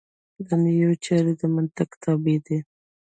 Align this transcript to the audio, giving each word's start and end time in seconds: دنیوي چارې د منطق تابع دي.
دنیوي 0.47 0.95
چارې 1.05 1.33
د 1.41 1.43
منطق 1.55 1.89
تابع 2.03 2.37
دي. 2.45 2.59